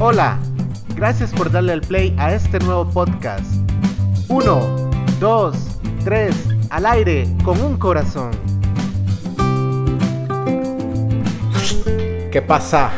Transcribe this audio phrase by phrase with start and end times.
[0.00, 0.38] Hola,
[0.94, 3.44] gracias por darle al play a este nuevo podcast.
[4.28, 5.56] 1, 2,
[6.04, 6.36] 3,
[6.70, 8.30] al aire con un corazón.
[12.30, 12.92] ¿Qué pasa?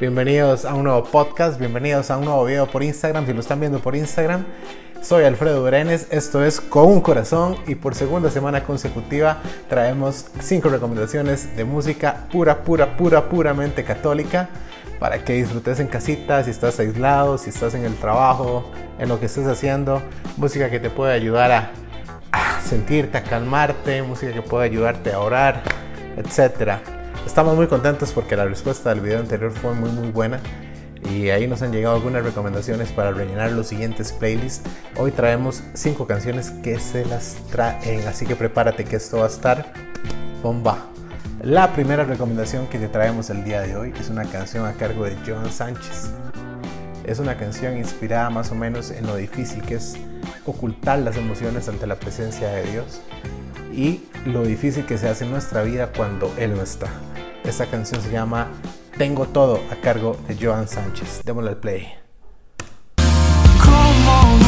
[0.00, 3.60] Bienvenidos a un nuevo podcast, bienvenidos a un nuevo video por Instagram, si lo están
[3.60, 4.46] viendo por Instagram.
[5.02, 10.70] Soy Alfredo Brenes, esto es Con un Corazón y por segunda semana consecutiva traemos cinco
[10.70, 14.48] recomendaciones de música pura, pura, pura, puramente católica
[15.02, 18.70] para que disfrutes en casita, si estás aislado, si estás en el trabajo,
[19.00, 20.00] en lo que estés haciendo,
[20.36, 25.64] música que te puede ayudar a, sentirte, a calmarte, música que puede ayudarte a orar,
[26.16, 26.74] etc.
[27.26, 30.38] Estamos muy contentos porque la respuesta del video anterior fue muy muy buena
[31.10, 34.62] y ahí nos han llegado algunas recomendaciones para rellenar los siguientes playlists.
[34.96, 39.28] Hoy traemos cinco canciones que se las traen, así que prepárate que esto va a
[39.30, 39.72] estar
[40.44, 40.91] bomba.
[41.42, 45.06] La primera recomendación que te traemos el día de hoy es una canción a cargo
[45.06, 46.12] de Joan Sánchez.
[47.04, 49.96] Es una canción inspirada más o menos en lo difícil que es
[50.46, 53.00] ocultar las emociones ante la presencia de Dios
[53.72, 56.86] y lo difícil que se hace en nuestra vida cuando Él no está.
[57.42, 58.46] Esta canción se llama
[58.96, 61.22] Tengo todo a cargo de Joan Sánchez.
[61.24, 61.88] Démosle al play.
[63.64, 64.38] ¿Cómo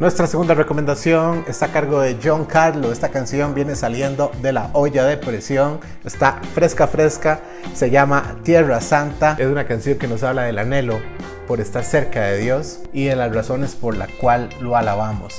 [0.00, 2.90] Nuestra segunda recomendación está a cargo de John Carlo.
[2.90, 5.78] Esta canción viene saliendo de la olla de presión.
[6.06, 7.40] Está fresca, fresca.
[7.74, 9.36] Se llama Tierra Santa.
[9.38, 10.98] Es una canción que nos habla del anhelo
[11.46, 15.36] por estar cerca de Dios y de las razones por la cual lo alabamos.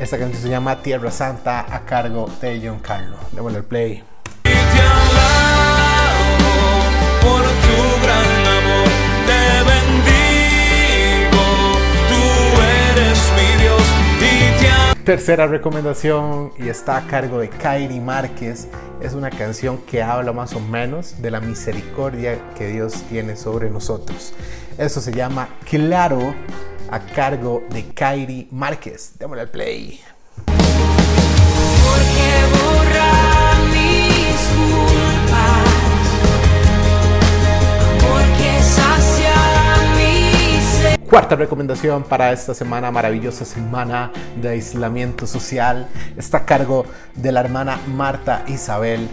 [0.00, 3.16] Esta canción se llama Tierra Santa a cargo de John Carlo.
[3.30, 4.15] Démosle el play.
[15.06, 18.66] Tercera recomendación y está a cargo de Kairi Márquez.
[19.00, 23.70] Es una canción que habla más o menos de la misericordia que Dios tiene sobre
[23.70, 24.34] nosotros.
[24.76, 26.34] Eso se llama Claro
[26.90, 29.12] a cargo de Kairi Márquez.
[29.16, 30.00] Démosle al play.
[41.16, 46.84] Cuarta recomendación para esta semana, maravillosa semana de aislamiento social, está a cargo
[47.14, 49.08] de la hermana Marta Isabel.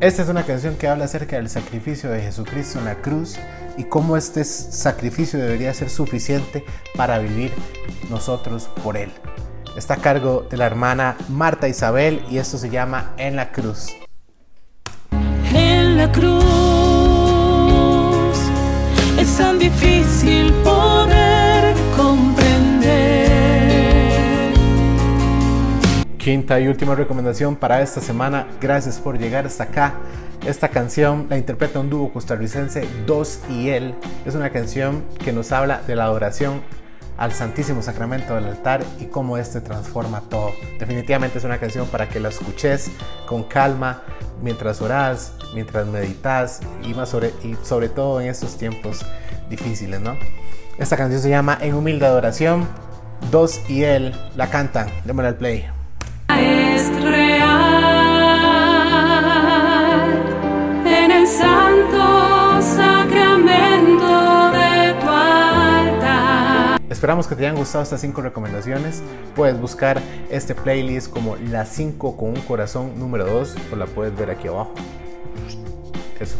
[0.00, 3.38] Esta es una canción que habla acerca del sacrificio de Jesucristo en la cruz
[3.78, 6.62] y cómo este sacrificio debería ser suficiente
[6.94, 7.52] para vivir
[8.10, 9.10] nosotros por él.
[9.78, 13.96] Está a cargo de la hermana Marta Isabel y esto se llama En la cruz.
[15.54, 16.69] En la cruz
[19.20, 22.40] es tan difícil poder comprender.
[26.16, 28.46] Quinta y última recomendación para esta semana.
[28.62, 29.94] Gracias por llegar hasta acá.
[30.46, 33.94] Esta canción la interpreta un dúo costarricense, Dos y Él.
[34.24, 36.62] Es una canción que nos habla de la adoración
[37.18, 40.52] al Santísimo Sacramento del altar y cómo este transforma todo.
[40.78, 42.90] Definitivamente es una canción para que la escuches
[43.26, 44.02] con calma
[44.42, 49.04] mientras oras, mientras meditas y, más sobre, y sobre todo en estos tiempos
[49.48, 50.16] difíciles, ¿no?
[50.78, 52.66] Esta canción se llama En humilde adoración.
[53.30, 54.88] Dos y Él la cantan.
[55.04, 55.68] Démosle al play.
[56.38, 57.60] Es real
[60.86, 66.80] en el santo sacramento de tu altar.
[66.88, 69.02] Esperamos que te hayan gustado estas 5 recomendaciones.
[69.36, 70.00] Puedes buscar
[70.30, 74.48] este playlist como las 5 con un corazón número 2, o la puedes ver aquí
[74.48, 74.72] abajo.
[76.20, 76.36] Eso.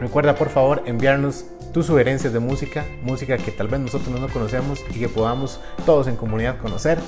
[0.00, 4.80] Recuerda por favor enviarnos tus sugerencias de música, música que tal vez nosotros no conocemos
[4.94, 6.98] y que podamos todos en comunidad conocer.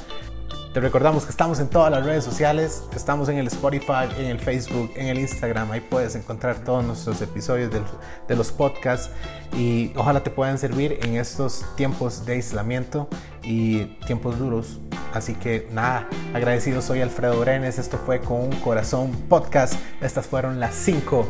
[0.72, 4.38] Te recordamos que estamos en todas las redes sociales, estamos en el Spotify, en el
[4.38, 7.84] Facebook, en el Instagram, ahí puedes encontrar todos nuestros episodios del-
[8.28, 9.10] de los podcasts
[9.56, 13.08] y ojalá te puedan servir en estos tiempos de aislamiento
[13.42, 14.78] y tiempos duros.
[15.16, 20.60] Así que nada, agradecido soy Alfredo Brenes, esto fue con un corazón podcast, estas fueron
[20.60, 21.26] las 5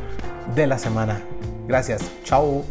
[0.55, 1.21] de la semana.
[1.69, 2.65] Gracias, chao.